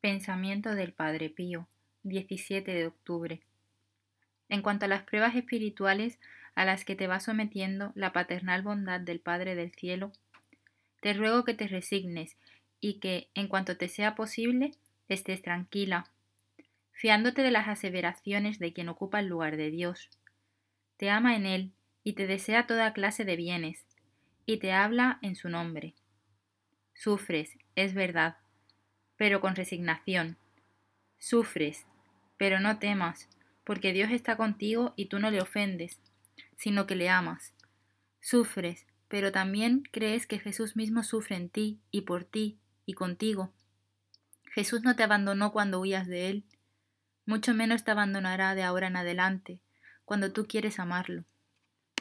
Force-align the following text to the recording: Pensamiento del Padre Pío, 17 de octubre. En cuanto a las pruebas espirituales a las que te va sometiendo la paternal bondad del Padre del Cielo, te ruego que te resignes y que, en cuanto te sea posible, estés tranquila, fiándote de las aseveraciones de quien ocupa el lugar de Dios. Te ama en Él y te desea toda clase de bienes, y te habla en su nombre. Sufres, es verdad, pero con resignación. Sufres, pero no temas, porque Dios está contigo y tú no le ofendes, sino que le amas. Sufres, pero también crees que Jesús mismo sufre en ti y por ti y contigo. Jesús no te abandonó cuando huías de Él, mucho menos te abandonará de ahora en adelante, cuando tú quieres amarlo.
Pensamiento 0.00 0.76
del 0.76 0.92
Padre 0.92 1.28
Pío, 1.28 1.66
17 2.04 2.72
de 2.72 2.86
octubre. 2.86 3.40
En 4.48 4.62
cuanto 4.62 4.84
a 4.84 4.88
las 4.88 5.02
pruebas 5.02 5.34
espirituales 5.34 6.20
a 6.54 6.64
las 6.64 6.84
que 6.84 6.94
te 6.94 7.08
va 7.08 7.18
sometiendo 7.18 7.90
la 7.96 8.12
paternal 8.12 8.62
bondad 8.62 9.00
del 9.00 9.18
Padre 9.18 9.56
del 9.56 9.72
Cielo, 9.72 10.12
te 11.00 11.14
ruego 11.14 11.44
que 11.44 11.54
te 11.54 11.66
resignes 11.66 12.36
y 12.80 13.00
que, 13.00 13.28
en 13.34 13.48
cuanto 13.48 13.76
te 13.76 13.88
sea 13.88 14.14
posible, 14.14 14.70
estés 15.08 15.42
tranquila, 15.42 16.08
fiándote 16.92 17.42
de 17.42 17.50
las 17.50 17.66
aseveraciones 17.66 18.60
de 18.60 18.72
quien 18.72 18.88
ocupa 18.88 19.18
el 19.18 19.26
lugar 19.26 19.56
de 19.56 19.72
Dios. 19.72 20.10
Te 20.96 21.10
ama 21.10 21.34
en 21.34 21.44
Él 21.44 21.72
y 22.04 22.12
te 22.12 22.28
desea 22.28 22.68
toda 22.68 22.92
clase 22.92 23.24
de 23.24 23.34
bienes, 23.34 23.84
y 24.46 24.58
te 24.58 24.70
habla 24.70 25.18
en 25.22 25.34
su 25.34 25.48
nombre. 25.48 25.96
Sufres, 26.94 27.58
es 27.74 27.94
verdad, 27.94 28.36
pero 29.18 29.42
con 29.42 29.54
resignación. 29.54 30.38
Sufres, 31.18 31.84
pero 32.38 32.60
no 32.60 32.78
temas, 32.78 33.28
porque 33.64 33.92
Dios 33.92 34.10
está 34.10 34.38
contigo 34.38 34.94
y 34.96 35.06
tú 35.06 35.18
no 35.18 35.30
le 35.30 35.42
ofendes, 35.42 36.00
sino 36.56 36.86
que 36.86 36.96
le 36.96 37.10
amas. 37.10 37.52
Sufres, 38.20 38.86
pero 39.08 39.32
también 39.32 39.82
crees 39.90 40.26
que 40.26 40.38
Jesús 40.38 40.76
mismo 40.76 41.02
sufre 41.02 41.36
en 41.36 41.50
ti 41.50 41.80
y 41.90 42.02
por 42.02 42.24
ti 42.24 42.58
y 42.86 42.94
contigo. 42.94 43.52
Jesús 44.44 44.82
no 44.82 44.96
te 44.96 45.02
abandonó 45.02 45.52
cuando 45.52 45.80
huías 45.80 46.06
de 46.06 46.30
Él, 46.30 46.44
mucho 47.26 47.52
menos 47.52 47.84
te 47.84 47.90
abandonará 47.90 48.54
de 48.54 48.62
ahora 48.62 48.86
en 48.86 48.96
adelante, 48.96 49.60
cuando 50.06 50.32
tú 50.32 50.46
quieres 50.46 50.78
amarlo. 50.78 51.24